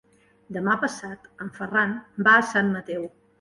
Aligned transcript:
Demà 0.55 0.77
passat 0.83 1.27
en 1.45 1.51
Ferran 1.59 1.93
va 2.29 2.35
a 2.39 2.49
Sant 2.55 2.73
Mateu. 2.79 3.07